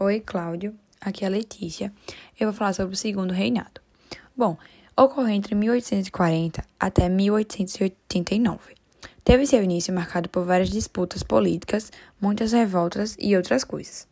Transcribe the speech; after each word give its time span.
Oi, 0.00 0.20
Cláudio. 0.20 0.76
Aqui 1.00 1.24
é 1.24 1.26
a 1.26 1.30
Letícia. 1.30 1.92
Eu 2.38 2.46
vou 2.46 2.56
falar 2.56 2.72
sobre 2.72 2.94
o 2.94 2.96
segundo 2.96 3.32
reinado. 3.32 3.80
Bom, 4.36 4.56
ocorreu 4.96 5.30
entre 5.30 5.56
1840 5.56 6.64
até 6.78 7.08
1889. 7.08 8.76
Teve 9.24 9.44
seu 9.44 9.60
início 9.60 9.92
marcado 9.92 10.28
por 10.28 10.44
várias 10.44 10.70
disputas 10.70 11.24
políticas, 11.24 11.90
muitas 12.20 12.52
revoltas 12.52 13.16
e 13.18 13.36
outras 13.36 13.64
coisas. 13.64 14.06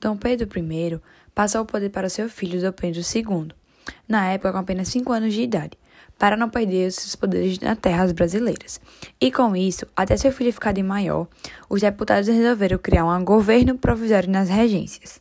Dom 0.00 0.16
Pedro 0.16 0.48
I 0.58 1.00
passou 1.32 1.62
o 1.62 1.66
poder 1.66 1.90
para 1.90 2.08
seu 2.08 2.28
filho 2.28 2.60
Dom 2.60 2.72
Pedro 2.72 3.00
II, 3.00 3.52
na 4.08 4.32
época 4.32 4.50
com 4.50 4.58
apenas 4.58 4.88
5 4.88 5.12
anos 5.12 5.32
de 5.32 5.42
idade, 5.42 5.78
para 6.18 6.36
não 6.36 6.48
perder 6.48 6.90
seus 6.92 7.16
poderes 7.16 7.58
nas 7.58 7.78
terras 7.78 8.12
brasileiras. 8.12 8.80
E 9.20 9.30
com 9.30 9.54
isso, 9.56 9.86
até 9.96 10.16
seu 10.16 10.32
filho 10.32 10.52
ficar 10.52 10.72
de 10.72 10.82
maior, 10.82 11.26
os 11.68 11.80
deputados 11.80 12.28
resolveram 12.28 12.78
criar 12.78 13.04
um 13.04 13.24
governo 13.24 13.76
provisório 13.76 14.30
nas 14.30 14.48
regências. 14.48 15.20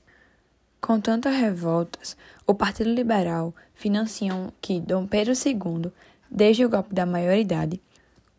Com 0.79 0.99
tantas 0.99 1.35
revoltas, 1.35 2.17
o 2.45 2.53
Partido 2.53 2.93
Liberal 2.93 3.55
financiou 3.73 4.53
que 4.61 4.79
Dom 4.79 5.07
Pedro 5.07 5.33
II, 5.33 5.91
desde 6.29 6.65
o 6.65 6.69
golpe 6.69 6.93
da 6.93 7.05
maioridade, 7.05 7.81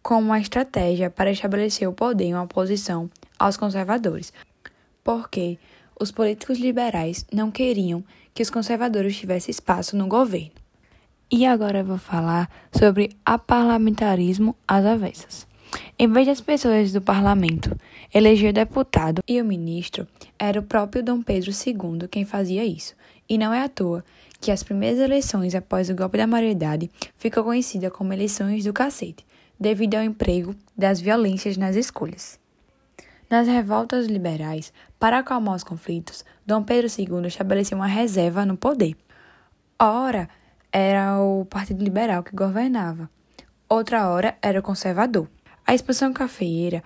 como 0.02 0.28
uma 0.28 0.38
estratégia 0.38 1.08
para 1.08 1.30
estabelecer 1.30 1.88
o 1.88 1.92
poder 1.92 2.24
em 2.24 2.36
oposição 2.36 3.10
aos 3.38 3.56
conservadores, 3.56 4.32
porque 5.02 5.58
os 5.98 6.12
políticos 6.12 6.58
liberais 6.58 7.24
não 7.32 7.50
queriam 7.50 8.04
que 8.34 8.42
os 8.42 8.50
conservadores 8.50 9.16
tivessem 9.16 9.50
espaço 9.50 9.96
no 9.96 10.06
governo. 10.06 10.63
E 11.30 11.46
agora 11.46 11.78
eu 11.78 11.84
vou 11.84 11.98
falar 11.98 12.50
sobre 12.70 13.10
a 13.24 13.38
parlamentarismo 13.38 14.54
às 14.68 14.84
avessas. 14.84 15.46
Em 15.98 16.06
vez 16.06 16.26
das 16.26 16.40
pessoas 16.40 16.92
do 16.92 17.00
parlamento 17.00 17.76
eleger 18.12 18.52
deputado 18.52 19.22
e 19.26 19.40
o 19.40 19.44
ministro, 19.44 20.06
era 20.38 20.60
o 20.60 20.62
próprio 20.62 21.02
Dom 21.02 21.22
Pedro 21.22 21.50
II 21.50 22.08
quem 22.08 22.24
fazia 22.24 22.64
isso. 22.64 22.94
E 23.28 23.38
não 23.38 23.52
é 23.52 23.62
à 23.62 23.68
toa 23.68 24.04
que 24.40 24.50
as 24.50 24.62
primeiras 24.62 25.00
eleições 25.00 25.54
após 25.54 25.88
o 25.88 25.94
golpe 25.94 26.18
da 26.18 26.26
maioridade 26.26 26.90
ficou 27.16 27.42
conhecida 27.42 27.90
como 27.90 28.12
eleições 28.12 28.64
do 28.64 28.72
cacete, 28.72 29.24
devido 29.58 29.94
ao 29.94 30.02
emprego 30.02 30.54
das 30.76 31.00
violências 31.00 31.56
nas 31.56 31.74
escolhas. 31.74 32.38
Nas 33.30 33.48
revoltas 33.48 34.06
liberais, 34.06 34.72
para 34.98 35.18
acalmar 35.18 35.56
os 35.56 35.64
conflitos, 35.64 36.24
Dom 36.46 36.62
Pedro 36.62 36.86
II 36.86 37.26
estabeleceu 37.26 37.78
uma 37.78 37.86
reserva 37.86 38.44
no 38.44 38.56
poder. 38.56 38.94
Ora, 39.78 40.28
era 40.74 41.20
o 41.20 41.44
Partido 41.44 41.84
Liberal 41.84 42.24
que 42.24 42.34
governava, 42.34 43.08
outra 43.68 44.08
hora 44.08 44.36
era 44.42 44.58
o 44.58 44.62
conservador. 44.62 45.28
A 45.64 45.72
expansão 45.72 46.12
cafeeira 46.12 46.82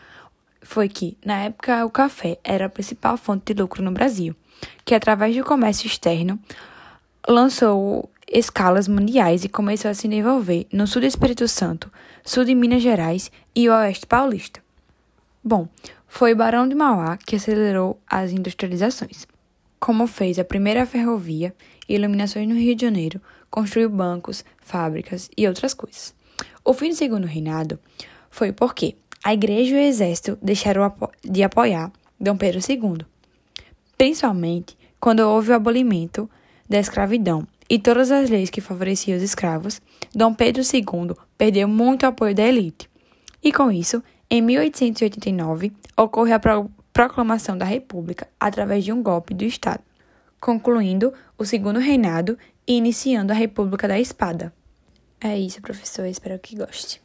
foi 0.60 0.90
que, 0.90 1.16
na 1.24 1.44
época, 1.44 1.86
o 1.86 1.90
café 1.90 2.38
era 2.44 2.66
a 2.66 2.68
principal 2.68 3.16
fonte 3.16 3.54
de 3.54 3.62
lucro 3.62 3.82
no 3.82 3.90
Brasil, 3.90 4.36
que, 4.84 4.94
através 4.94 5.34
do 5.34 5.42
comércio 5.42 5.86
externo, 5.86 6.38
lançou 7.26 8.10
escalas 8.30 8.86
mundiais 8.86 9.42
e 9.44 9.48
começou 9.48 9.90
a 9.90 9.94
se 9.94 10.06
desenvolver 10.06 10.66
no 10.70 10.86
sul 10.86 11.00
do 11.00 11.06
Espírito 11.06 11.48
Santo, 11.48 11.90
sul 12.22 12.44
de 12.44 12.54
Minas 12.54 12.82
Gerais 12.82 13.32
e 13.56 13.70
oeste 13.70 14.06
paulista. 14.06 14.60
Bom, 15.42 15.66
foi 16.06 16.34
Barão 16.34 16.68
de 16.68 16.74
Mauá 16.74 17.16
que 17.16 17.36
acelerou 17.36 17.98
as 18.06 18.32
industrializações, 18.32 19.26
como 19.80 20.06
fez 20.06 20.38
a 20.38 20.44
primeira 20.44 20.84
ferrovia 20.84 21.54
e 21.88 21.94
iluminações 21.94 22.46
no 22.46 22.54
Rio 22.54 22.74
de 22.74 22.82
Janeiro, 22.82 23.18
construiu 23.50 23.88
bancos, 23.88 24.44
fábricas 24.60 25.30
e 25.36 25.46
outras 25.46 25.74
coisas. 25.74 26.14
O 26.64 26.72
fim 26.72 26.90
do 26.90 26.94
segundo 26.94 27.26
reinado 27.26 27.78
foi 28.30 28.52
porque 28.52 28.96
a 29.24 29.34
igreja 29.34 29.74
e 29.74 29.78
o 29.78 29.82
exército 29.82 30.38
deixaram 30.40 30.92
de 31.24 31.42
apoiar 31.42 31.92
Dom 32.20 32.36
Pedro 32.36 32.60
II, 32.60 33.06
principalmente 33.96 34.76
quando 35.00 35.20
houve 35.20 35.50
o 35.50 35.54
abolimento 35.54 36.28
da 36.68 36.78
escravidão 36.78 37.46
e 37.70 37.78
todas 37.78 38.10
as 38.10 38.30
leis 38.30 38.50
que 38.50 38.60
favoreciam 38.60 39.16
os 39.16 39.22
escravos, 39.22 39.80
Dom 40.14 40.32
Pedro 40.32 40.62
II 40.62 41.14
perdeu 41.36 41.68
muito 41.68 42.06
apoio 42.06 42.34
da 42.34 42.42
elite. 42.42 42.88
E 43.42 43.52
com 43.52 43.70
isso, 43.70 44.02
em 44.30 44.40
1889, 44.40 45.72
ocorre 45.96 46.32
a 46.32 46.40
proclamação 46.92 47.56
da 47.56 47.64
República 47.64 48.26
através 48.40 48.84
de 48.84 48.92
um 48.92 49.02
golpe 49.02 49.34
do 49.34 49.44
Estado, 49.44 49.82
concluindo 50.40 51.12
o 51.36 51.44
segundo 51.44 51.78
reinado 51.78 52.38
e 52.66 52.74
iniciando 52.76 53.32
a 53.32 53.36
República 53.36 53.88
da 53.88 53.98
Espada. 53.98 54.52
É 55.20 55.36
isso, 55.38 55.60
professor. 55.60 56.06
Espero 56.06 56.38
que 56.38 56.56
goste. 56.56 57.00